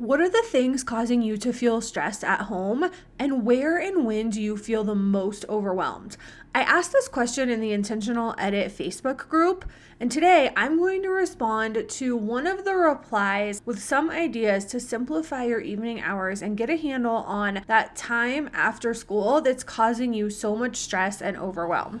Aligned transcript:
What 0.00 0.18
are 0.22 0.30
the 0.30 0.42
things 0.46 0.82
causing 0.82 1.20
you 1.20 1.36
to 1.36 1.52
feel 1.52 1.82
stressed 1.82 2.24
at 2.24 2.46
home? 2.46 2.90
And 3.18 3.44
where 3.44 3.76
and 3.76 4.06
when 4.06 4.30
do 4.30 4.40
you 4.40 4.56
feel 4.56 4.82
the 4.82 4.94
most 4.94 5.44
overwhelmed? 5.46 6.16
I 6.54 6.62
asked 6.62 6.92
this 6.92 7.06
question 7.06 7.50
in 7.50 7.60
the 7.60 7.72
Intentional 7.72 8.34
Edit 8.38 8.72
Facebook 8.72 9.28
group, 9.28 9.66
and 10.00 10.10
today 10.10 10.52
I'm 10.56 10.78
going 10.78 11.02
to 11.02 11.10
respond 11.10 11.84
to 11.86 12.16
one 12.16 12.46
of 12.46 12.64
the 12.64 12.76
replies 12.76 13.60
with 13.66 13.78
some 13.78 14.08
ideas 14.08 14.64
to 14.66 14.80
simplify 14.80 15.44
your 15.44 15.60
evening 15.60 16.00
hours 16.00 16.40
and 16.40 16.56
get 16.56 16.70
a 16.70 16.78
handle 16.78 17.16
on 17.16 17.62
that 17.66 17.94
time 17.94 18.48
after 18.54 18.94
school 18.94 19.42
that's 19.42 19.62
causing 19.62 20.14
you 20.14 20.30
so 20.30 20.56
much 20.56 20.76
stress 20.76 21.20
and 21.20 21.36
overwhelm. 21.36 22.00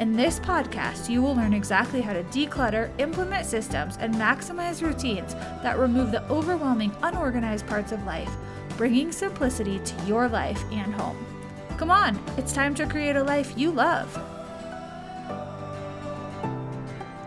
In 0.00 0.16
this 0.16 0.40
podcast, 0.40 1.08
you 1.08 1.22
will 1.22 1.36
learn 1.36 1.54
exactly 1.54 2.00
how 2.00 2.12
to 2.12 2.24
declutter, 2.24 2.90
implement 2.98 3.46
systems, 3.46 3.96
and 4.00 4.12
maximize 4.16 4.82
routines 4.82 5.34
that 5.62 5.78
remove 5.78 6.10
the 6.10 6.28
overwhelming, 6.28 6.92
unorganized 7.04 7.66
parts 7.68 7.92
of 7.92 8.04
life 8.04 8.30
bringing 8.76 9.12
simplicity 9.12 9.78
to 9.78 10.04
your 10.04 10.28
life 10.28 10.60
and 10.72 10.92
home. 10.94 11.16
Come 11.76 11.92
on, 11.92 12.20
it's 12.36 12.52
time 12.52 12.74
to 12.74 12.86
create 12.86 13.14
a 13.14 13.22
life 13.22 13.56
you 13.56 13.70
love. 13.70 14.12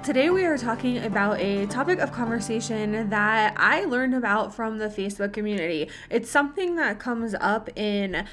Today, 0.04 0.30
we 0.30 0.44
are 0.46 0.58
talking 0.58 1.00
about 1.00 1.40
a 1.40 1.68
topic 1.68 2.00
of 2.00 2.12
conversation 2.12 3.10
that 3.10 3.54
I 3.58 3.86
learned 3.86 4.14
about 4.14 4.54
from 4.54 4.78
the 4.78 4.88
Facebook 4.88 5.32
community. 5.32 5.90
It's 6.10 6.30
something 6.30 6.76
that 6.76 7.00
comes 7.00 7.34
up 7.40 7.70
in 7.78 8.26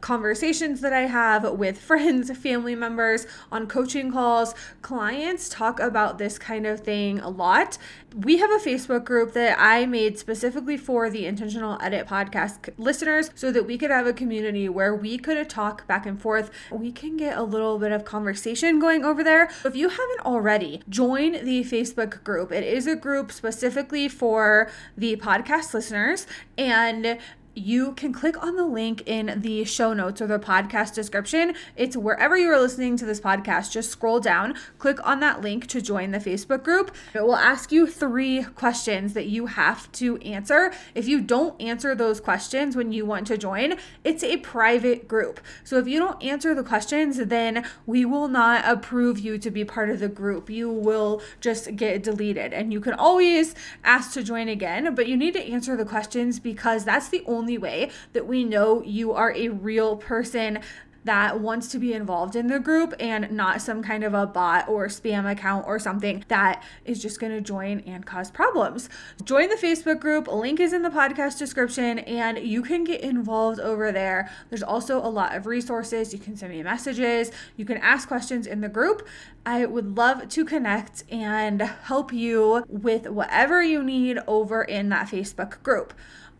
conversations 0.00 0.80
that 0.80 0.92
I 0.92 1.02
have 1.02 1.50
with 1.52 1.78
friends, 1.78 2.36
family 2.36 2.74
members, 2.74 3.26
on 3.52 3.66
coaching 3.66 4.12
calls. 4.12 4.54
Clients 4.82 5.48
talk 5.48 5.80
about 5.80 6.18
this 6.18 6.38
kind 6.38 6.66
of 6.66 6.80
thing 6.80 7.20
a 7.20 7.28
lot. 7.28 7.78
We 8.14 8.38
have 8.38 8.50
a 8.50 8.58
Facebook 8.58 9.04
group 9.04 9.34
that 9.34 9.56
I 9.58 9.86
made 9.86 10.18
specifically 10.18 10.76
for 10.76 11.08
the 11.10 11.26
Intentional 11.26 11.78
Edit 11.80 12.06
podcast 12.06 12.70
listeners 12.76 13.30
so 13.34 13.52
that 13.52 13.66
we 13.66 13.78
could 13.78 13.90
have 13.90 14.06
a 14.06 14.12
community 14.12 14.68
where 14.68 14.94
we 14.94 15.16
could 15.16 15.48
talk 15.48 15.86
back 15.86 16.06
and 16.06 16.20
forth. 16.20 16.50
We 16.72 16.90
can 16.90 17.16
get 17.16 17.38
a 17.38 17.42
little 17.42 17.78
bit 17.78 17.92
of 17.92 18.04
conversation 18.04 18.80
going 18.80 19.04
over 19.04 19.22
there. 19.22 19.50
If 19.64 19.76
you 19.76 19.88
haven't 19.90 20.20
already, 20.24 20.82
join 20.88 21.32
the 21.44 21.62
Facebook 21.62 22.24
group. 22.24 22.50
It 22.50 22.64
is 22.64 22.86
a 22.86 22.96
group 22.96 23.30
specifically 23.30 24.08
for 24.08 24.70
the 24.96 25.16
podcast 25.16 25.72
listeners 25.72 26.26
and 26.58 27.18
you 27.54 27.92
can 27.92 28.12
click 28.12 28.42
on 28.42 28.56
the 28.56 28.64
link 28.64 29.02
in 29.06 29.40
the 29.40 29.64
show 29.64 29.92
notes 29.92 30.22
or 30.22 30.26
the 30.26 30.38
podcast 30.38 30.94
description. 30.94 31.54
It's 31.76 31.96
wherever 31.96 32.36
you 32.36 32.50
are 32.50 32.60
listening 32.60 32.96
to 32.98 33.04
this 33.04 33.20
podcast. 33.20 33.72
Just 33.72 33.90
scroll 33.90 34.20
down, 34.20 34.54
click 34.78 35.04
on 35.06 35.20
that 35.20 35.40
link 35.40 35.66
to 35.68 35.80
join 35.80 36.12
the 36.12 36.18
Facebook 36.18 36.62
group. 36.62 36.94
It 37.14 37.22
will 37.22 37.36
ask 37.36 37.72
you 37.72 37.86
three 37.86 38.44
questions 38.44 39.14
that 39.14 39.26
you 39.26 39.46
have 39.46 39.90
to 39.92 40.16
answer. 40.18 40.72
If 40.94 41.08
you 41.08 41.20
don't 41.20 41.60
answer 41.60 41.94
those 41.94 42.20
questions 42.20 42.76
when 42.76 42.92
you 42.92 43.04
want 43.04 43.26
to 43.28 43.36
join, 43.36 43.74
it's 44.04 44.22
a 44.22 44.36
private 44.38 45.08
group. 45.08 45.40
So 45.64 45.76
if 45.78 45.88
you 45.88 45.98
don't 45.98 46.22
answer 46.22 46.54
the 46.54 46.64
questions, 46.64 47.16
then 47.16 47.66
we 47.84 48.04
will 48.04 48.28
not 48.28 48.64
approve 48.64 49.18
you 49.18 49.38
to 49.38 49.50
be 49.50 49.64
part 49.64 49.90
of 49.90 49.98
the 49.98 50.08
group. 50.08 50.48
You 50.48 50.70
will 50.70 51.20
just 51.40 51.76
get 51.76 52.02
deleted. 52.02 52.52
And 52.52 52.72
you 52.72 52.80
can 52.80 52.94
always 52.94 53.54
ask 53.82 54.12
to 54.12 54.22
join 54.22 54.48
again, 54.48 54.94
but 54.94 55.08
you 55.08 55.16
need 55.16 55.34
to 55.34 55.42
answer 55.42 55.76
the 55.76 55.84
questions 55.84 56.38
because 56.38 56.84
that's 56.84 57.08
the 57.08 57.22
only 57.26 57.39
only 57.40 57.56
way 57.56 57.90
that 58.12 58.26
we 58.26 58.44
know 58.44 58.82
you 58.82 59.12
are 59.12 59.32
a 59.34 59.48
real 59.48 59.96
person 59.96 60.60
that 61.04 61.40
wants 61.40 61.68
to 61.68 61.78
be 61.78 61.94
involved 61.94 62.36
in 62.36 62.46
the 62.46 62.60
group 62.60 62.92
and 63.00 63.30
not 63.30 63.62
some 63.62 63.82
kind 63.82 64.04
of 64.04 64.12
a 64.12 64.26
bot 64.26 64.68
or 64.68 64.86
spam 64.86 65.30
account 65.30 65.66
or 65.66 65.78
something 65.78 66.22
that 66.28 66.62
is 66.84 67.00
just 67.00 67.18
going 67.18 67.32
to 67.32 67.40
join 67.40 67.80
and 67.80 68.04
cause 68.04 68.30
problems. 68.30 68.88
Join 69.24 69.48
the 69.48 69.56
Facebook 69.56 69.98
group, 69.98 70.28
link 70.28 70.60
is 70.60 70.72
in 70.72 70.82
the 70.82 70.90
podcast 70.90 71.38
description, 71.38 72.00
and 72.00 72.38
you 72.38 72.62
can 72.62 72.84
get 72.84 73.00
involved 73.00 73.60
over 73.60 73.92
there. 73.92 74.30
There's 74.50 74.62
also 74.62 74.98
a 74.98 75.08
lot 75.08 75.34
of 75.34 75.46
resources. 75.46 76.12
You 76.12 76.18
can 76.18 76.36
send 76.36 76.52
me 76.52 76.62
messages, 76.62 77.30
you 77.56 77.64
can 77.64 77.78
ask 77.78 78.06
questions 78.06 78.46
in 78.46 78.60
the 78.60 78.68
group. 78.68 79.08
I 79.46 79.64
would 79.64 79.96
love 79.96 80.28
to 80.28 80.44
connect 80.44 81.04
and 81.10 81.62
help 81.62 82.12
you 82.12 82.62
with 82.68 83.08
whatever 83.08 83.62
you 83.62 83.82
need 83.82 84.18
over 84.26 84.62
in 84.62 84.90
that 84.90 85.08
Facebook 85.08 85.62
group 85.62 85.94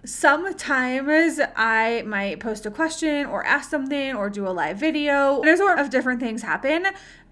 sometimes 0.05 1.41
I 1.57 2.03
might 2.07 2.41
post 2.41 2.67
a 2.67 2.71
question 2.71 3.27
or 3.27 3.45
ask 3.45 3.71
something 3.71 4.15
or 4.15 4.31
do 4.31 4.47
a 4.47 4.51
live 4.51 4.79
video. 4.79 5.41
There's 5.43 5.61
a 5.61 5.65
lot 5.65 5.79
of 5.79 5.91
different 5.91 6.21
things 6.21 6.43
happen. 6.43 6.87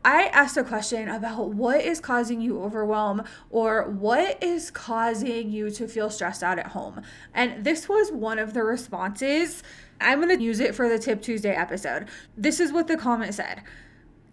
I 0.05 0.27
asked 0.27 0.57
a 0.57 0.65
question 0.65 1.09
about 1.09 1.51
what 1.51 1.81
is 1.81 1.99
causing 1.99 2.41
you 2.41 2.63
overwhelm 2.63 3.25
or 3.51 3.91
what 3.91 4.43
is 4.43 4.71
causing 4.71 5.51
you 5.51 5.71
to 5.71 5.89
feel 5.89 6.09
stressed 6.09 6.43
out 6.43 6.59
at 6.59 6.69
home. 6.69 7.03
And 7.35 7.65
this 7.65 7.89
was 7.89 8.13
one 8.13 8.39
of 8.39 8.55
the 8.55 8.63
responses. 8.63 9.63
I'm 10.01 10.21
going 10.21 10.37
to 10.37 10.43
use 10.43 10.61
it 10.61 10.75
for 10.75 10.89
the 10.89 10.99
Tip 10.99 11.21
Tuesday 11.21 11.55
episode. 11.55 12.07
This 12.37 12.61
is 12.61 12.71
what 12.71 12.87
the 12.87 12.97
comment 12.97 13.35
said. 13.35 13.63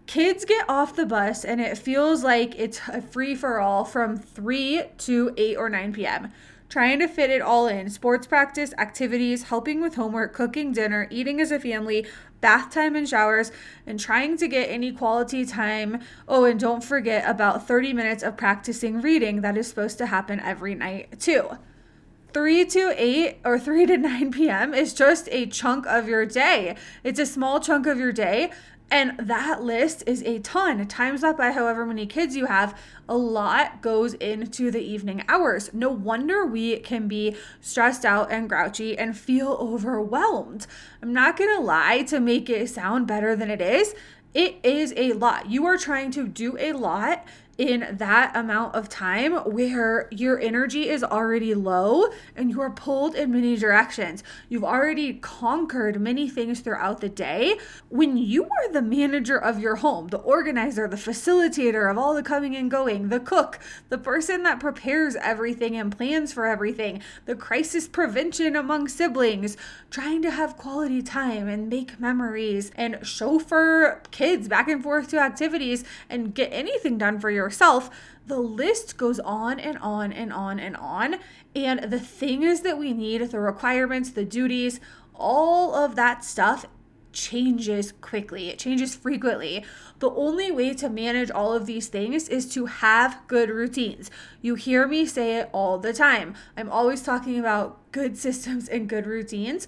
Kids 0.06 0.44
get 0.44 0.68
off 0.68 0.94
the 0.94 1.04
bus 1.04 1.44
and 1.44 1.60
it 1.60 1.76
feels 1.76 2.22
like 2.22 2.54
it's 2.56 2.80
a 2.86 3.02
free 3.02 3.34
for 3.34 3.58
all 3.58 3.84
from 3.84 4.16
3 4.16 4.84
to 4.98 5.34
8 5.36 5.56
or 5.56 5.68
9 5.68 5.92
p.m 5.92 6.32
trying 6.68 6.98
to 6.98 7.08
fit 7.08 7.30
it 7.30 7.40
all 7.40 7.66
in 7.66 7.88
sports 7.90 8.26
practice, 8.26 8.72
activities, 8.78 9.44
helping 9.44 9.80
with 9.80 9.94
homework, 9.94 10.32
cooking 10.32 10.72
dinner, 10.72 11.06
eating 11.10 11.40
as 11.40 11.50
a 11.50 11.60
family, 11.60 12.06
bath 12.40 12.70
time 12.70 12.96
and 12.96 13.08
showers, 13.08 13.52
and 13.86 13.98
trying 13.98 14.36
to 14.36 14.48
get 14.48 14.68
any 14.68 14.92
quality 14.92 15.44
time. 15.44 16.00
Oh, 16.28 16.44
and 16.44 16.58
don't 16.58 16.84
forget 16.84 17.28
about 17.28 17.66
30 17.66 17.92
minutes 17.92 18.22
of 18.22 18.36
practicing 18.36 19.00
reading 19.00 19.40
that 19.40 19.56
is 19.56 19.68
supposed 19.68 19.98
to 19.98 20.06
happen 20.06 20.40
every 20.40 20.74
night, 20.74 21.20
too. 21.20 21.58
3 22.32 22.66
to 22.66 22.94
8 22.94 23.38
or 23.46 23.58
3 23.58 23.86
to 23.86 23.96
9 23.96 24.30
p.m. 24.30 24.74
is 24.74 24.92
just 24.92 25.26
a 25.32 25.46
chunk 25.46 25.86
of 25.86 26.06
your 26.06 26.26
day. 26.26 26.76
It's 27.02 27.18
a 27.18 27.24
small 27.24 27.60
chunk 27.60 27.86
of 27.86 27.98
your 27.98 28.12
day 28.12 28.50
and 28.90 29.18
that 29.18 29.62
list 29.62 30.04
is 30.06 30.22
a 30.22 30.38
ton. 30.38 30.86
Times 30.86 31.22
that 31.22 31.36
by 31.36 31.50
however 31.50 31.84
many 31.84 32.06
kids 32.06 32.36
you 32.36 32.46
have, 32.46 32.78
a 33.08 33.16
lot 33.16 33.82
goes 33.82 34.14
into 34.14 34.70
the 34.70 34.80
evening 34.80 35.24
hours. 35.28 35.70
No 35.72 35.90
wonder 35.90 36.46
we 36.46 36.78
can 36.78 37.08
be 37.08 37.36
stressed 37.60 38.04
out 38.04 38.30
and 38.30 38.48
grouchy 38.48 38.96
and 38.96 39.16
feel 39.16 39.56
overwhelmed. 39.60 40.66
I'm 41.02 41.12
not 41.12 41.36
gonna 41.36 41.60
lie 41.60 42.02
to 42.04 42.20
make 42.20 42.48
it 42.48 42.68
sound 42.68 43.08
better 43.08 43.34
than 43.34 43.50
it 43.50 43.60
is. 43.60 43.94
It 44.34 44.58
is 44.62 44.92
a 44.96 45.14
lot. 45.14 45.50
You 45.50 45.66
are 45.66 45.78
trying 45.78 46.10
to 46.12 46.28
do 46.28 46.56
a 46.58 46.72
lot 46.72 47.26
in 47.58 47.86
that 47.90 48.36
amount 48.36 48.74
of 48.74 48.88
time 48.88 49.34
where 49.50 50.08
your 50.10 50.38
energy 50.38 50.88
is 50.88 51.02
already 51.02 51.54
low 51.54 52.08
and 52.34 52.50
you 52.50 52.60
are 52.60 52.70
pulled 52.70 53.14
in 53.14 53.32
many 53.32 53.56
directions. 53.56 54.22
You've 54.48 54.64
already 54.64 55.14
conquered 55.14 56.00
many 56.00 56.28
things 56.28 56.60
throughout 56.60 57.00
the 57.00 57.08
day. 57.08 57.58
When 57.88 58.16
you 58.16 58.44
are 58.44 58.72
the 58.72 58.82
manager 58.82 59.38
of 59.38 59.58
your 59.58 59.76
home, 59.76 60.08
the 60.08 60.18
organizer, 60.18 60.86
the 60.86 60.96
facilitator 60.96 61.90
of 61.90 61.96
all 61.96 62.14
the 62.14 62.22
coming 62.22 62.54
and 62.54 62.70
going, 62.70 63.08
the 63.08 63.20
cook, 63.20 63.58
the 63.88 63.98
person 63.98 64.42
that 64.42 64.60
prepares 64.60 65.16
everything 65.16 65.76
and 65.76 65.96
plans 65.96 66.32
for 66.32 66.46
everything, 66.46 67.02
the 67.24 67.34
crisis 67.34 67.88
prevention 67.88 68.54
among 68.54 68.88
siblings, 68.88 69.56
trying 69.90 70.20
to 70.22 70.30
have 70.30 70.56
quality 70.56 71.00
time 71.02 71.48
and 71.48 71.68
make 71.68 71.98
memories 71.98 72.70
and 72.76 72.98
chauffeur 73.02 74.02
kids 74.10 74.48
back 74.48 74.68
and 74.68 74.82
forth 74.82 75.08
to 75.08 75.18
activities 75.18 75.84
and 76.10 76.34
get 76.34 76.52
anything 76.52 76.98
done 76.98 77.18
for 77.18 77.30
your 77.30 77.45
yourself, 77.46 77.90
the 78.26 78.40
list 78.40 78.96
goes 78.96 79.20
on 79.20 79.60
and 79.60 79.78
on 79.78 80.12
and 80.12 80.32
on 80.32 80.58
and 80.58 80.76
on. 80.76 81.16
And 81.54 81.90
the 81.90 82.00
things 82.00 82.60
that 82.62 82.76
we 82.76 82.92
need, 82.92 83.22
the 83.22 83.38
requirements, 83.40 84.10
the 84.10 84.24
duties, 84.24 84.80
all 85.14 85.74
of 85.74 85.94
that 85.94 86.24
stuff 86.24 86.66
changes 87.12 87.92
quickly, 87.92 88.50
it 88.50 88.58
changes 88.58 88.94
frequently. 88.94 89.64
The 90.00 90.10
only 90.10 90.50
way 90.50 90.74
to 90.74 90.90
manage 90.90 91.30
all 91.30 91.54
of 91.54 91.64
these 91.64 91.86
things 91.86 92.28
is 92.28 92.52
to 92.52 92.66
have 92.66 93.20
good 93.26 93.48
routines. 93.48 94.10
You 94.42 94.56
hear 94.56 94.86
me 94.86 95.06
say 95.06 95.38
it 95.38 95.48
all 95.52 95.78
the 95.78 95.94
time. 95.94 96.34
I'm 96.56 96.70
always 96.70 97.02
talking 97.02 97.38
about 97.38 97.90
good 97.92 98.18
systems 98.26 98.68
and 98.68 98.88
good 98.88 99.06
routines 99.06 99.66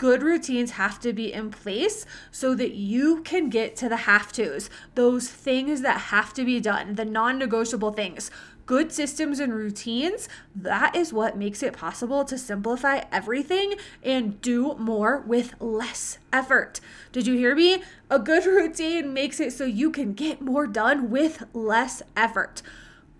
good 0.00 0.22
routines 0.22 0.70
have 0.72 0.98
to 0.98 1.12
be 1.12 1.30
in 1.30 1.50
place 1.50 2.06
so 2.30 2.54
that 2.54 2.72
you 2.72 3.20
can 3.20 3.50
get 3.50 3.76
to 3.76 3.86
the 3.86 3.98
have 4.08 4.32
tos, 4.32 4.70
those 4.94 5.28
things 5.28 5.82
that 5.82 6.00
have 6.08 6.32
to 6.32 6.42
be 6.42 6.58
done, 6.58 6.94
the 6.94 7.04
non 7.04 7.38
negotiable 7.38 7.92
things. 7.92 8.30
Good 8.64 8.92
systems 8.92 9.40
and 9.40 9.52
routines, 9.52 10.26
that 10.56 10.96
is 10.96 11.12
what 11.12 11.36
makes 11.36 11.62
it 11.62 11.74
possible 11.74 12.24
to 12.24 12.38
simplify 12.38 13.02
everything 13.12 13.74
and 14.02 14.40
do 14.40 14.74
more 14.76 15.18
with 15.18 15.54
less 15.60 16.16
effort. 16.32 16.80
Did 17.12 17.26
you 17.26 17.34
hear 17.34 17.54
me? 17.54 17.82
A 18.08 18.18
good 18.18 18.46
routine 18.60 19.12
makes 19.12 19.38
it 19.38 19.52
so 19.52 19.66
you 19.66 19.90
can 19.90 20.14
get 20.14 20.40
more 20.40 20.66
done 20.66 21.10
with 21.10 21.44
less 21.52 22.00
effort 22.16 22.62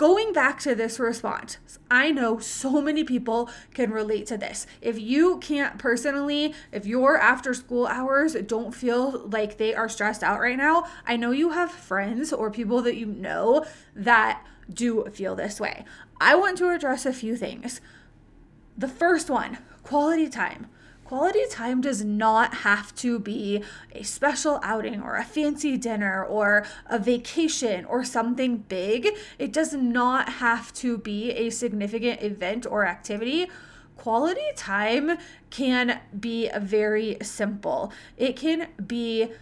going 0.01 0.33
back 0.33 0.59
to 0.59 0.75
this 0.75 0.99
response, 0.99 1.59
I 1.91 2.11
know 2.11 2.39
so 2.39 2.81
many 2.81 3.05
people 3.05 3.51
can 3.75 3.91
relate 3.91 4.25
to 4.29 4.39
this. 4.39 4.67
If 4.81 4.99
you 4.99 5.37
can't 5.41 5.79
personally, 5.79 6.55
if 6.73 6.87
your 6.87 7.19
after 7.19 7.53
school 7.53 7.87
hours 7.87 8.33
don't 8.47 8.75
feel 8.75 9.29
like 9.29 9.59
they 9.59 9.75
are 9.75 9.91
stressed 9.91 10.23
out 10.23 10.41
right 10.41 10.57
now, 10.57 10.87
I 11.07 11.19
know 11.19 11.33
you 11.33 11.51
have 11.51 11.71
friends 11.71 12.33
or 12.33 12.51
people 12.51 12.81
that 12.81 12.97
you 12.97 13.05
know 13.05 13.67
that 13.95 14.43
do 14.73 15.05
feel 15.13 15.35
this 15.35 15.61
way. 15.61 15.85
I 16.19 16.35
want 16.35 16.57
to 16.59 16.71
address 16.71 17.05
a 17.05 17.13
few 17.13 17.37
things. 17.37 17.83
The 18.79 18.89
first 18.89 19.29
one 19.29 19.59
quality 19.83 20.31
time. 20.31 20.69
Quality 21.11 21.41
time 21.51 21.81
does 21.81 22.05
not 22.05 22.59
have 22.59 22.95
to 22.95 23.19
be 23.19 23.65
a 23.93 24.05
special 24.05 24.61
outing 24.63 25.03
or 25.03 25.17
a 25.17 25.25
fancy 25.25 25.77
dinner 25.77 26.25
or 26.25 26.65
a 26.87 27.01
vacation 27.01 27.85
or 27.87 28.05
something 28.05 28.59
big. 28.59 29.09
It 29.37 29.53
does 29.53 29.75
not 29.75 30.35
have 30.35 30.73
to 30.75 30.99
be 30.99 31.33
a 31.33 31.51
significant 31.51 32.23
event 32.23 32.65
or 32.65 32.87
activity 32.87 33.51
quality 33.97 34.53
time 34.55 35.19
can 35.51 36.01
be 36.19 36.49
very 36.61 37.17
simple. 37.23 37.93
It 38.17 38.37
can 38.37 38.69
be 38.87 39.33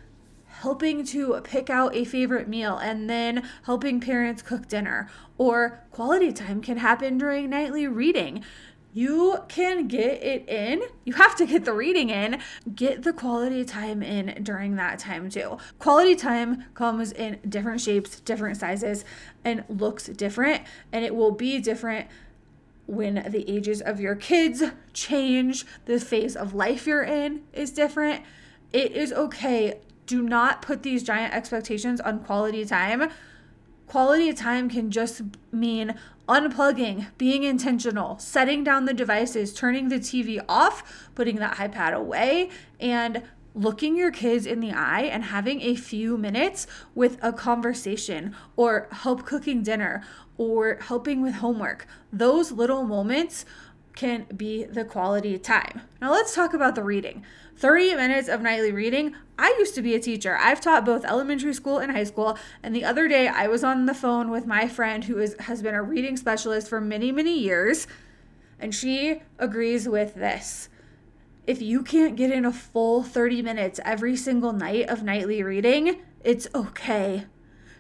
helping 0.47 1.05
to 1.05 1.39
pick 1.45 1.69
out 1.69 1.95
a 1.95 2.05
favorite 2.05 2.49
meal 2.49 2.79
and 2.79 3.11
then 3.11 3.47
helping 3.65 4.01
parents 4.01 4.41
cook 4.41 4.67
dinner, 4.69 5.09
or 5.37 5.85
quality 5.93 6.33
time 6.33 6.63
can 6.63 6.79
happen 6.79 7.19
during 7.19 7.51
nightly 7.51 7.87
reading 7.87 8.43
you 8.93 9.39
can 9.49 9.87
get 9.87 10.23
it 10.23 10.49
in. 10.49 10.83
You 11.05 11.15
have 11.15 11.37
to 11.37 11.47
get 11.47 11.65
the 11.65 11.73
reading 11.73 12.11
in, 12.11 12.41
get 12.75 13.03
the 13.03 13.13
quality 13.13 13.65
time 13.65 14.03
in 14.03 14.43
during 14.43 14.77
that 14.77 14.99
time 14.99 15.29
too. 15.31 15.59
Quality 15.79 16.17
time 16.17 16.65
comes 16.75 17.13
in 17.13 17.39
different 17.49 17.81
shapes, 17.81 18.21
different 18.21 18.57
sizes, 18.57 19.05
and 19.45 19.65
looks 19.69 20.07
different, 20.07 20.63
and 20.93 21.05
it 21.05 21.15
will 21.15 21.33
be 21.33 21.61
different 21.61 22.09
when 22.87 23.27
the 23.29 23.49
ages 23.51 23.83
of 23.83 24.01
your 24.01 24.15
kids 24.15 24.63
change, 24.95 25.67
the 25.85 26.01
phase 26.01 26.35
of 26.35 26.55
life 26.55 26.87
you're 26.87 27.03
in 27.03 27.43
is 27.53 27.71
different. 27.71 28.25
It 28.73 28.93
is 28.93 29.13
okay. 29.13 29.79
Do 30.07 30.23
not 30.23 30.63
put 30.63 30.83
these 30.83 31.03
giant 31.03 31.35
expectations 31.35 32.01
on 32.01 32.25
quality 32.25 32.65
time. 32.65 33.11
Quality 33.89 34.35
time 34.35 34.69
can 34.69 34.91
just 34.91 35.23
mean 35.51 35.95
unplugging, 36.29 37.07
being 37.17 37.45
intentional, 37.45 38.19
setting 38.19 38.63
down 38.63 38.85
the 38.85 38.93
devices, 38.93 39.55
turning 39.55 39.89
the 39.89 39.99
TV 39.99 40.45
off, 40.47 41.09
putting 41.15 41.37
that 41.37 41.57
iPad 41.57 41.95
away, 41.95 42.51
and 42.79 43.23
looking 43.55 43.97
your 43.97 44.11
kids 44.11 44.45
in 44.45 44.61
the 44.61 44.73
eye 44.73 45.03
and 45.03 45.25
having 45.25 45.63
a 45.63 45.75
few 45.75 46.19
minutes 46.19 46.67
with 46.95 47.19
a 47.23 47.33
conversation 47.33 48.37
or 48.57 48.89
help 48.93 49.25
cooking 49.25 49.63
dinner 49.63 50.05
or 50.37 50.77
helping 50.83 51.23
with 51.23 51.37
homework. 51.37 51.87
Those 52.13 52.53
little 52.53 52.85
moments 52.85 53.47
can 53.99 54.25
be 54.37 54.63
the 54.63 54.85
quality 54.85 55.37
time. 55.39 55.83
Now 56.01 56.13
let's 56.13 56.33
talk 56.33 56.55
about 56.55 56.77
the 56.77 56.85
reading. 56.85 57.25
30 57.57 57.97
minutes 57.97 58.29
of 58.29 58.41
nightly 58.41 58.71
reading. 58.71 59.17
I 59.37 59.57
used 59.59 59.75
to 59.75 59.83
be 59.83 59.97
a 59.97 59.99
teacher. 59.99 60.39
I've 60.41 60.61
taught 60.61 60.87
both 60.87 61.05
elementary 61.05 61.53
school 61.53 61.79
and 61.79 61.91
high 61.91 62.05
school. 62.05 62.39
And 62.63 62.77
the 62.77 62.85
other 62.85 63.09
day 63.09 63.27
I 63.27 63.49
was 63.49 63.65
on 63.65 63.87
the 63.87 63.95
phone 63.95 64.31
with 64.31 64.47
my 64.47 64.69
friend 64.69 65.05
who 65.05 65.19
is, 65.19 65.35
has 65.41 65.63
been 65.63 65.75
a 65.75 65.83
reading 65.83 66.17
specialist 66.17 66.69
for 66.69 66.81
many, 66.81 67.11
many 67.11 67.37
years. 67.37 67.89
And 68.61 68.73
she 68.73 69.23
agrees 69.37 69.89
with 69.89 70.15
this. 70.15 70.69
If 71.49 71.61
you 71.61 71.83
can't 71.83 72.15
get 72.15 72.31
in 72.31 72.45
a 72.45 72.53
full 72.53 73.03
30 73.03 73.43
minutes 73.43 73.81
every 73.85 74.15
single 74.15 74.53
night 74.53 74.89
of 74.89 75.03
nightly 75.03 75.43
reading, 75.43 76.03
it's 76.23 76.47
okay. 76.55 77.25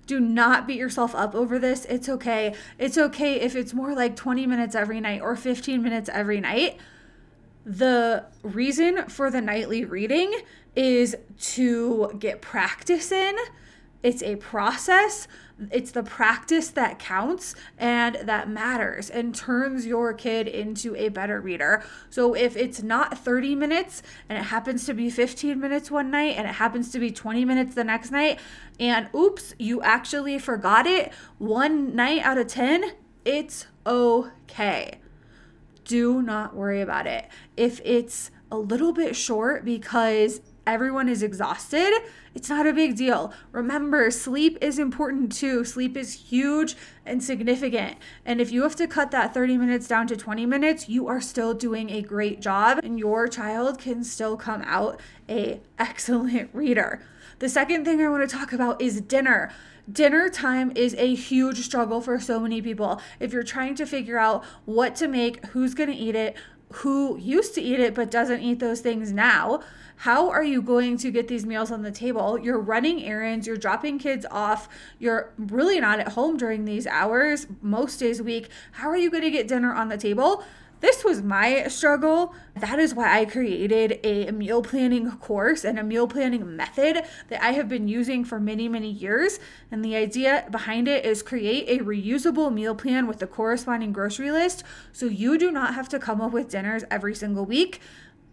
Do 0.08 0.18
not 0.18 0.66
beat 0.66 0.78
yourself 0.78 1.14
up 1.14 1.36
over 1.36 1.60
this. 1.60 1.84
It's 1.84 2.08
okay. 2.08 2.54
It's 2.78 2.98
okay 2.98 3.40
if 3.40 3.54
it's 3.54 3.72
more 3.72 3.94
like 3.94 4.16
20 4.16 4.44
minutes 4.46 4.74
every 4.74 5.00
night 5.00 5.20
or 5.20 5.36
15 5.36 5.80
minutes 5.80 6.10
every 6.12 6.40
night 6.40 6.78
the 7.68 8.24
reason 8.42 9.08
for 9.08 9.30
the 9.30 9.42
nightly 9.42 9.84
reading 9.84 10.32
is 10.74 11.14
to 11.38 12.16
get 12.18 12.40
practice 12.40 13.12
in. 13.12 13.36
It's 14.02 14.22
a 14.22 14.36
process. 14.36 15.26
It's 15.72 15.90
the 15.90 16.04
practice 16.04 16.68
that 16.70 16.98
counts 16.98 17.54
and 17.76 18.16
that 18.22 18.48
matters 18.48 19.10
and 19.10 19.34
turns 19.34 19.86
your 19.86 20.12
kid 20.14 20.46
into 20.46 20.94
a 20.94 21.08
better 21.08 21.40
reader. 21.40 21.82
So 22.10 22.34
if 22.34 22.56
it's 22.56 22.82
not 22.82 23.18
30 23.18 23.56
minutes 23.56 24.02
and 24.28 24.38
it 24.38 24.44
happens 24.44 24.86
to 24.86 24.94
be 24.94 25.10
15 25.10 25.58
minutes 25.58 25.90
one 25.90 26.10
night 26.10 26.36
and 26.36 26.46
it 26.46 26.54
happens 26.54 26.92
to 26.92 27.00
be 27.00 27.10
20 27.10 27.44
minutes 27.44 27.74
the 27.74 27.84
next 27.84 28.12
night, 28.12 28.38
and 28.78 29.08
oops, 29.14 29.54
you 29.58 29.82
actually 29.82 30.38
forgot 30.38 30.86
it 30.86 31.12
one 31.38 31.96
night 31.96 32.22
out 32.22 32.38
of 32.38 32.46
10, 32.46 32.92
it's 33.24 33.66
okay 33.84 35.00
do 35.88 36.22
not 36.22 36.54
worry 36.54 36.80
about 36.80 37.06
it. 37.06 37.26
If 37.56 37.80
it's 37.82 38.30
a 38.52 38.58
little 38.58 38.92
bit 38.92 39.16
short 39.16 39.64
because 39.64 40.40
everyone 40.68 41.08
is 41.08 41.22
exhausted, 41.22 41.92
it's 42.34 42.50
not 42.50 42.66
a 42.66 42.72
big 42.72 42.94
deal. 42.94 43.32
Remember, 43.52 44.10
sleep 44.10 44.58
is 44.60 44.78
important 44.78 45.32
too. 45.32 45.64
Sleep 45.64 45.96
is 45.96 46.12
huge 46.12 46.76
and 47.06 47.24
significant. 47.24 47.96
And 48.24 48.40
if 48.40 48.52
you 48.52 48.62
have 48.62 48.76
to 48.76 48.86
cut 48.86 49.10
that 49.10 49.32
30 49.32 49.56
minutes 49.56 49.88
down 49.88 50.06
to 50.08 50.16
20 50.16 50.46
minutes, 50.46 50.88
you 50.88 51.08
are 51.08 51.20
still 51.20 51.54
doing 51.54 51.90
a 51.90 52.02
great 52.02 52.40
job 52.40 52.80
and 52.82 52.98
your 52.98 53.26
child 53.26 53.78
can 53.78 54.04
still 54.04 54.36
come 54.36 54.62
out 54.66 55.00
a 55.28 55.60
excellent 55.78 56.50
reader. 56.54 57.02
The 57.38 57.48
second 57.48 57.84
thing 57.84 58.02
I 58.02 58.08
want 58.08 58.28
to 58.28 58.36
talk 58.36 58.52
about 58.52 58.82
is 58.82 59.00
dinner. 59.00 59.50
Dinner 59.90 60.28
time 60.28 60.70
is 60.74 60.94
a 60.98 61.14
huge 61.14 61.64
struggle 61.64 62.02
for 62.02 62.20
so 62.20 62.38
many 62.38 62.60
people. 62.60 63.00
If 63.20 63.32
you're 63.32 63.42
trying 63.42 63.74
to 63.76 63.86
figure 63.86 64.18
out 64.18 64.44
what 64.66 64.94
to 64.96 65.08
make, 65.08 65.46
who's 65.46 65.72
going 65.72 65.88
to 65.88 65.96
eat 65.96 66.14
it, 66.14 66.36
who 66.72 67.16
used 67.18 67.54
to 67.54 67.62
eat 67.62 67.80
it 67.80 67.94
but 67.94 68.10
doesn't 68.10 68.42
eat 68.42 68.58
those 68.58 68.80
things 68.80 69.12
now, 69.12 69.60
how 69.98 70.30
are 70.30 70.44
you 70.44 70.62
going 70.62 70.96
to 70.98 71.10
get 71.10 71.26
these 71.26 71.44
meals 71.44 71.72
on 71.72 71.82
the 71.82 71.90
table? 71.90 72.38
You're 72.38 72.60
running 72.60 73.02
errands, 73.02 73.46
you're 73.46 73.56
dropping 73.56 73.98
kids 73.98 74.24
off, 74.30 74.68
you're 74.98 75.32
really 75.36 75.80
not 75.80 75.98
at 75.98 76.12
home 76.12 76.36
during 76.36 76.64
these 76.64 76.86
hours 76.86 77.48
most 77.60 77.98
days 77.98 78.20
a 78.20 78.24
week. 78.24 78.48
How 78.72 78.88
are 78.88 78.96
you 78.96 79.10
going 79.10 79.24
to 79.24 79.30
get 79.30 79.48
dinner 79.48 79.74
on 79.74 79.88
the 79.88 79.98
table? 79.98 80.44
This 80.80 81.02
was 81.02 81.22
my 81.22 81.66
struggle. 81.66 82.32
That 82.54 82.78
is 82.78 82.94
why 82.94 83.18
I 83.18 83.24
created 83.24 83.98
a 84.04 84.30
meal 84.30 84.62
planning 84.62 85.10
course 85.10 85.64
and 85.64 85.76
a 85.76 85.82
meal 85.82 86.06
planning 86.06 86.54
method 86.54 87.02
that 87.28 87.42
I 87.42 87.50
have 87.52 87.68
been 87.68 87.88
using 87.88 88.24
for 88.24 88.38
many, 88.38 88.68
many 88.68 88.90
years. 88.90 89.40
And 89.72 89.84
the 89.84 89.96
idea 89.96 90.46
behind 90.52 90.86
it 90.86 91.04
is 91.04 91.20
create 91.22 91.68
a 91.68 91.82
reusable 91.82 92.52
meal 92.52 92.76
plan 92.76 93.08
with 93.08 93.18
the 93.18 93.26
corresponding 93.26 93.92
grocery 93.92 94.30
list 94.30 94.62
so 94.92 95.06
you 95.06 95.36
do 95.36 95.50
not 95.50 95.74
have 95.74 95.88
to 95.88 95.98
come 95.98 96.20
up 96.20 96.30
with 96.30 96.48
dinners 96.48 96.84
every 96.92 97.16
single 97.16 97.44
week. 97.44 97.80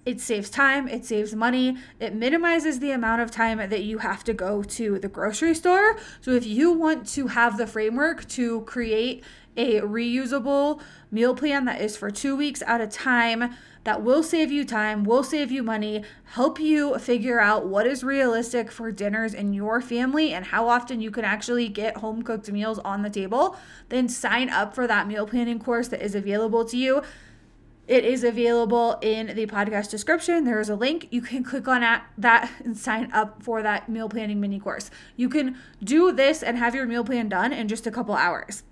It 0.05 0.21
saves 0.21 0.51
time, 0.51 0.87
it 0.87 1.03
saves 1.03 1.33
money, 1.33 1.77
it 1.99 2.13
minimizes 2.13 2.79
the 2.79 2.91
amount 2.91 3.21
of 3.21 3.31
time 3.31 3.57
that 3.57 3.83
you 3.83 3.97
have 3.99 4.23
to 4.25 4.33
go 4.33 4.61
to 4.61 4.99
the 4.99 5.07
grocery 5.07 5.55
store. 5.55 5.97
So, 6.21 6.31
if 6.31 6.45
you 6.45 6.71
want 6.71 7.07
to 7.09 7.27
have 7.27 7.57
the 7.57 7.65
framework 7.65 8.27
to 8.29 8.61
create 8.61 9.23
a 9.57 9.81
reusable 9.81 10.79
meal 11.11 11.33
plan 11.33 11.65
that 11.65 11.81
is 11.81 11.95
for 11.97 12.11
two 12.11 12.35
weeks 12.35 12.61
at 12.67 12.81
a 12.81 12.87
time 12.87 13.55
that 13.85 14.01
will 14.01 14.23
save 14.23 14.51
you 14.51 14.65
time, 14.65 15.03
will 15.03 15.23
save 15.23 15.51
you 15.51 15.61
money, 15.63 16.03
help 16.25 16.59
you 16.59 16.97
figure 16.97 17.39
out 17.39 17.67
what 17.67 17.85
is 17.85 18.03
realistic 18.03 18.71
for 18.71 18.91
dinners 18.91 19.33
in 19.33 19.53
your 19.53 19.79
family 19.79 20.33
and 20.33 20.45
how 20.45 20.67
often 20.67 20.99
you 20.99 21.11
can 21.11 21.23
actually 21.23 21.69
get 21.69 21.97
home 21.97 22.23
cooked 22.23 22.51
meals 22.51 22.79
on 22.79 23.03
the 23.03 23.09
table, 23.09 23.55
then 23.89 24.09
sign 24.09 24.49
up 24.49 24.73
for 24.73 24.87
that 24.87 25.07
meal 25.07 25.27
planning 25.27 25.59
course 25.59 25.87
that 25.87 26.01
is 26.01 26.15
available 26.15 26.65
to 26.65 26.77
you. 26.77 27.01
It 27.87 28.03
is 28.03 28.23
available 28.23 28.97
in 29.01 29.27
the 29.35 29.45
podcast 29.45 29.91
description. 29.91 30.43
There 30.43 30.59
is 30.59 30.69
a 30.69 30.75
link. 30.75 31.07
You 31.11 31.21
can 31.21 31.43
click 31.43 31.67
on 31.67 31.81
that 32.17 32.51
and 32.63 32.75
sign 32.75 33.11
up 33.11 33.43
for 33.43 33.61
that 33.61 33.87
meal 33.87 34.09
planning 34.09 34.39
mini 34.39 34.59
course. 34.59 34.89
You 35.15 35.29
can 35.29 35.57
do 35.83 36.11
this 36.11 36.41
and 36.41 36.57
have 36.57 36.73
your 36.73 36.87
meal 36.87 37.03
plan 37.03 37.29
done 37.29 37.53
in 37.53 37.67
just 37.67 37.85
a 37.85 37.91
couple 37.91 38.15
hours. 38.15 38.63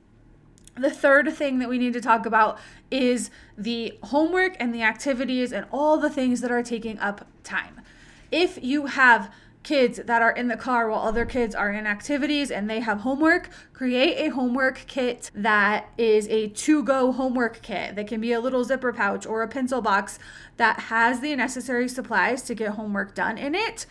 The 0.76 0.90
third 0.90 1.32
thing 1.34 1.60
that 1.60 1.70
we 1.70 1.78
need 1.78 1.94
to 1.94 2.02
talk 2.02 2.26
about 2.26 2.58
is 2.90 3.30
the 3.56 4.00
homework 4.02 4.58
and 4.60 4.74
the 4.74 4.82
activities 4.82 5.54
and 5.54 5.68
all 5.72 5.98
the 5.98 6.10
things 6.10 6.42
that 6.42 6.52
are 6.52 6.64
taking 6.64 6.98
up 6.98 7.28
time. 7.44 7.82
If 8.32 8.58
you 8.64 8.88
have 8.88 9.32
kids 9.64 10.00
that 10.06 10.22
are 10.22 10.32
in 10.32 10.48
the 10.48 10.58
car 10.58 10.90
while 10.90 11.02
other 11.02 11.26
kids 11.26 11.56
are 11.56 11.72
in 11.72 11.88
activities 11.88 12.52
and 12.52 12.70
they 12.70 12.82
have 12.82 13.00
homework, 13.00 13.50
create 13.74 14.18
a 14.18 14.30
homework 14.34 14.84
kit 14.88 15.32
that 15.34 15.90
is 15.98 16.28
a 16.28 16.50
to 16.50 16.84
go 16.84 17.12
homework 17.12 17.62
kit. 17.62 17.96
That 17.96 18.08
can 18.08 18.22
be 18.22 18.34
a 18.34 18.40
little 18.40 18.64
zipper 18.64 18.94
pouch 18.94 19.26
or 19.26 19.42
a 19.42 19.48
pencil 19.48 19.82
box 19.82 20.20
that 20.58 20.82
has 20.82 21.22
the 21.22 21.36
necessary 21.36 21.88
supplies 21.88 22.42
to 22.44 22.56
get 22.56 22.72
homework 22.72 23.16
done 23.16 23.38
in 23.38 23.56
it 23.56 23.86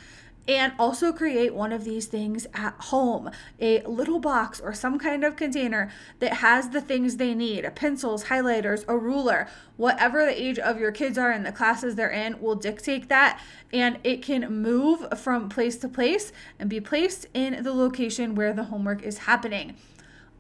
and 0.49 0.73
also 0.79 1.13
create 1.13 1.55
one 1.55 1.73
of 1.73 1.85
these 1.85 2.07
things 2.07 2.47
at 2.55 2.75
home 2.75 3.31
a 3.61 3.81
little 3.83 4.19
box 4.19 4.61
or 4.61 4.75
some 4.75 4.99
kind 4.99 5.23
of 5.23 5.37
container 5.37 5.91
that 6.19 6.35
has 6.35 6.71
the 6.71 6.81
things 6.81 7.17
they 7.17 7.35
need 7.35 7.71
pencils, 7.75 8.25
highlighters, 8.25 8.85
a 8.89 8.97
ruler, 8.97 9.49
whatever 9.77 10.25
the 10.25 10.43
age 10.43 10.59
of 10.59 10.79
your 10.79 10.93
kids 10.93 11.17
are 11.17 11.31
and 11.31 11.47
the 11.47 11.53
classes 11.53 11.95
they're 11.95 12.11
in 12.11 12.41
will 12.41 12.57
dictate 12.57 13.09
that. 13.09 13.41
And 13.73 13.99
it 14.05 14.23
can 14.23 14.63
move 14.63 15.19
from 15.19 15.49
place 15.49 15.77
to 15.79 15.89
place 15.89 16.33
and 16.59 16.69
be 16.69 16.81
placed 16.81 17.27
in 17.35 17.63
the 17.63 17.73
location 17.73 18.35
where 18.35 18.53
the 18.53 18.65
homework 18.65 19.03
is 19.03 19.19
happening. 19.19 19.77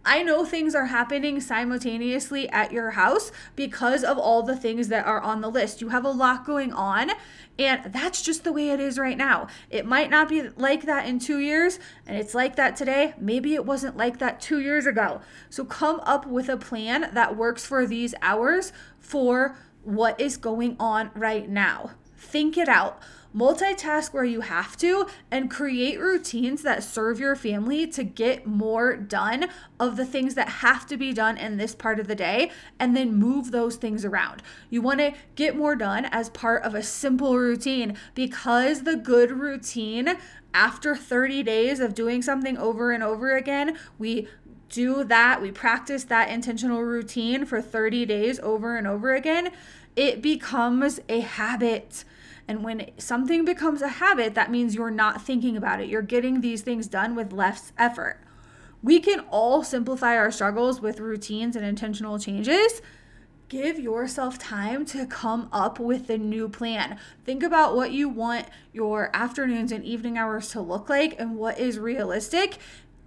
I 0.04 0.22
know 0.22 0.44
things 0.44 0.74
are 0.74 0.86
happening 0.86 1.40
simultaneously 1.40 2.48
at 2.48 2.72
your 2.72 2.90
house 2.92 3.30
because 3.54 4.02
of 4.02 4.18
all 4.18 4.42
the 4.42 4.56
things 4.56 4.88
that 4.88 5.06
are 5.06 5.20
on 5.20 5.40
the 5.40 5.50
list. 5.50 5.80
You 5.80 5.90
have 5.90 6.04
a 6.04 6.10
lot 6.10 6.44
going 6.44 6.72
on, 6.72 7.12
and 7.58 7.92
that's 7.92 8.20
just 8.20 8.42
the 8.42 8.52
way 8.52 8.70
it 8.70 8.80
is 8.80 8.98
right 8.98 9.16
now. 9.16 9.46
It 9.70 9.86
might 9.86 10.10
not 10.10 10.28
be 10.28 10.48
like 10.56 10.82
that 10.86 11.06
in 11.06 11.20
two 11.20 11.38
years, 11.38 11.78
and 12.06 12.16
it's 12.16 12.34
like 12.34 12.56
that 12.56 12.74
today. 12.74 13.14
Maybe 13.18 13.54
it 13.54 13.64
wasn't 13.64 13.96
like 13.96 14.18
that 14.18 14.40
two 14.40 14.60
years 14.60 14.86
ago. 14.86 15.20
So 15.50 15.64
come 15.64 16.00
up 16.00 16.26
with 16.26 16.48
a 16.48 16.56
plan 16.56 17.10
that 17.12 17.36
works 17.36 17.64
for 17.64 17.86
these 17.86 18.14
hours 18.22 18.72
for 18.98 19.56
what 19.84 20.20
is 20.20 20.36
going 20.36 20.76
on 20.80 21.10
right 21.14 21.48
now. 21.48 21.92
Think 22.16 22.56
it 22.56 22.68
out 22.68 23.00
multitask 23.34 24.12
where 24.12 24.24
you 24.24 24.42
have 24.42 24.76
to, 24.78 25.06
and 25.30 25.50
create 25.50 25.98
routines 25.98 26.62
that 26.62 26.82
serve 26.82 27.18
your 27.18 27.34
family 27.34 27.86
to 27.86 28.04
get 28.04 28.46
more 28.46 28.96
done 28.96 29.48
of 29.80 29.96
the 29.96 30.04
things 30.04 30.34
that 30.34 30.48
have 30.48 30.86
to 30.86 30.96
be 30.96 31.12
done 31.12 31.36
in 31.36 31.56
this 31.56 31.74
part 31.74 31.98
of 31.98 32.08
the 32.08 32.14
day, 32.14 32.50
and 32.78 32.96
then 32.96 33.14
move 33.14 33.50
those 33.50 33.76
things 33.76 34.04
around. 34.04 34.42
You 34.70 34.82
want 34.82 35.00
to 35.00 35.14
get 35.34 35.56
more 35.56 35.76
done 35.76 36.06
as 36.06 36.30
part 36.30 36.62
of 36.62 36.74
a 36.74 36.82
simple 36.82 37.36
routine 37.36 37.96
because 38.14 38.82
the 38.82 38.96
good 38.96 39.30
routine 39.30 40.16
after 40.54 40.94
30 40.94 41.42
days 41.42 41.80
of 41.80 41.94
doing 41.94 42.22
something 42.22 42.58
over 42.58 42.92
and 42.92 43.02
over 43.02 43.36
again, 43.36 43.76
we 43.98 44.28
do 44.68 45.04
that, 45.04 45.40
we 45.40 45.52
practice 45.52 46.04
that 46.04 46.30
intentional 46.30 46.82
routine 46.82 47.44
for 47.44 47.60
30 47.60 48.06
days 48.06 48.40
over 48.40 48.76
and 48.76 48.86
over 48.86 49.14
again, 49.14 49.50
it 49.94 50.22
becomes 50.22 50.98
a 51.08 51.20
habit. 51.20 52.04
And 52.48 52.64
when 52.64 52.90
something 52.98 53.44
becomes 53.44 53.82
a 53.82 53.88
habit, 53.88 54.34
that 54.34 54.50
means 54.50 54.74
you're 54.74 54.90
not 54.90 55.22
thinking 55.22 55.56
about 55.56 55.80
it. 55.80 55.88
You're 55.88 56.02
getting 56.02 56.40
these 56.40 56.62
things 56.62 56.86
done 56.86 57.14
with 57.14 57.32
less 57.32 57.72
effort. 57.78 58.20
We 58.82 59.00
can 59.00 59.20
all 59.30 59.62
simplify 59.62 60.16
our 60.16 60.30
struggles 60.30 60.80
with 60.80 61.00
routines 61.00 61.54
and 61.54 61.64
intentional 61.64 62.18
changes. 62.18 62.82
Give 63.48 63.78
yourself 63.78 64.38
time 64.38 64.84
to 64.86 65.06
come 65.06 65.48
up 65.52 65.78
with 65.78 66.10
a 66.10 66.18
new 66.18 66.48
plan. 66.48 66.98
Think 67.24 67.42
about 67.42 67.76
what 67.76 67.92
you 67.92 68.08
want 68.08 68.46
your 68.72 69.14
afternoons 69.14 69.70
and 69.70 69.84
evening 69.84 70.18
hours 70.18 70.48
to 70.50 70.60
look 70.60 70.88
like 70.88 71.14
and 71.18 71.36
what 71.36 71.58
is 71.58 71.78
realistic 71.78 72.58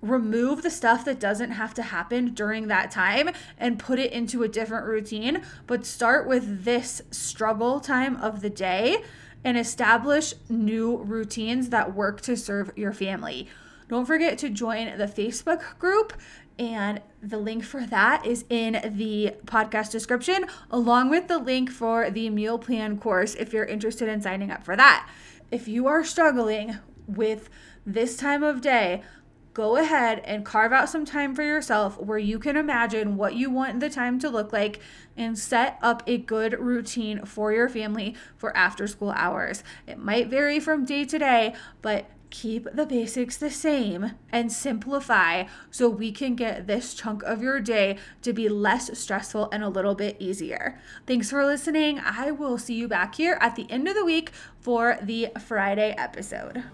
remove 0.05 0.61
the 0.61 0.69
stuff 0.69 1.03
that 1.05 1.19
doesn't 1.19 1.51
have 1.51 1.73
to 1.73 1.81
happen 1.81 2.33
during 2.33 2.67
that 2.67 2.91
time 2.91 3.29
and 3.57 3.79
put 3.79 3.99
it 3.99 4.11
into 4.11 4.43
a 4.43 4.47
different 4.47 4.85
routine, 4.85 5.41
but 5.67 5.85
start 5.85 6.27
with 6.27 6.63
this 6.63 7.01
struggle 7.11 7.79
time 7.79 8.15
of 8.17 8.41
the 8.41 8.49
day 8.49 9.03
and 9.45 9.57
establish 9.57 10.33
new 10.49 10.97
routines 10.97 11.69
that 11.69 11.95
work 11.95 12.19
to 12.21 12.35
serve 12.35 12.71
your 12.75 12.91
family. 12.91 13.47
Don't 13.87 14.05
forget 14.05 14.37
to 14.39 14.49
join 14.49 14.97
the 14.97 15.05
Facebook 15.05 15.77
group, 15.77 16.11
and 16.57 17.01
the 17.21 17.37
link 17.37 17.63
for 17.63 17.85
that 17.85 18.25
is 18.25 18.45
in 18.49 18.81
the 18.97 19.35
podcast 19.45 19.91
description, 19.91 20.45
along 20.71 21.09
with 21.09 21.27
the 21.27 21.37
link 21.37 21.69
for 21.69 22.09
the 22.09 22.29
meal 22.31 22.57
plan 22.57 22.97
course 22.97 23.35
if 23.35 23.53
you're 23.53 23.65
interested 23.65 24.09
in 24.09 24.21
signing 24.21 24.49
up 24.49 24.63
for 24.63 24.75
that. 24.75 25.07
If 25.51 25.67
you 25.67 25.85
are 25.85 26.03
struggling 26.03 26.79
with 27.07 27.49
this 27.85 28.17
time 28.17 28.41
of 28.41 28.61
day, 28.61 29.03
go 29.55 29.77
ahead 29.77 30.21
and 30.25 30.45
carve 30.45 30.74
out 30.74 30.89
some 30.89 31.05
time 31.05 31.33
for 31.33 31.41
yourself 31.41 31.97
where 31.97 32.17
you 32.17 32.38
can 32.38 32.57
imagine 32.57 33.15
what 33.15 33.33
you 33.35 33.50
want 33.50 33.79
the 33.79 33.89
time 33.89 34.19
to 34.19 34.29
look 34.29 34.51
like 34.51 34.81
and 35.15 35.39
set 35.39 35.79
up 35.81 36.03
a 36.05 36.17
good 36.17 36.59
routine 36.59 37.25
for 37.25 37.53
your 37.53 37.69
family 37.69 38.13
for 38.35 38.55
after 38.55 38.85
school 38.85 39.12
hours. 39.12 39.63
It 39.88 39.97
might 39.97 40.27
vary 40.27 40.59
from 40.59 40.83
day 40.83 41.05
to 41.05 41.17
day, 41.17 41.55
but 41.81 42.05
keep 42.29 42.67
the 42.74 42.85
basics 42.85 43.38
the 43.38 43.50
same 43.50 44.12
and 44.29 44.51
simplify 44.51 45.45
so 45.71 45.88
we 45.88 46.12
can 46.12 46.35
get 46.35 46.67
this 46.67 46.93
chunk 46.93 47.24
of 47.24 47.41
your 47.41 47.62
day 47.62 47.97
to 48.24 48.33
be 48.33 48.50
less 48.50 48.97
stressful 49.00 49.47
and 49.53 49.63
a 49.63 49.69
little 49.69 49.95
bit 49.95 50.17
easier. 50.19 50.77
Thanks 51.07 51.29
for 51.29 51.45
listening. 51.45 52.01
I 52.03 52.31
will 52.31 52.57
see 52.57 52.74
you 52.74 52.89
back 52.89 53.15
here 53.15 53.38
at 53.39 53.55
the 53.55 53.71
end 53.71 53.88
of 53.88 53.95
the 53.95 54.03
week 54.03 54.31
for 54.59 54.97
the 55.01 55.29
Friday 55.39 55.95
episode. 55.97 56.65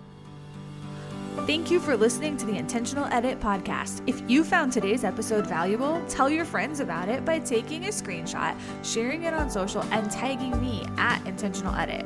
Thank 1.38 1.72
you 1.72 1.80
for 1.80 1.96
listening 1.96 2.36
to 2.38 2.46
the 2.46 2.58
Intentional 2.58 3.06
Edit 3.06 3.40
podcast. 3.40 4.04
If 4.06 4.22
you 4.30 4.44
found 4.44 4.74
today's 4.74 5.06
episode 5.06 5.48
valuable, 5.48 6.04
tell 6.10 6.30
your 6.30 6.44
friends 6.44 6.82
about 6.82 7.08
it 7.08 7.24
by 7.24 7.40
taking 7.40 7.86
a 7.86 7.88
screenshot, 7.88 8.56
sharing 8.84 9.24
it 9.24 9.34
on 9.34 9.50
social, 9.50 9.82
and 9.92 10.12
tagging 10.12 10.60
me 10.62 10.86
at 10.98 11.26
Intentional 11.26 11.74
Edit. 11.74 12.06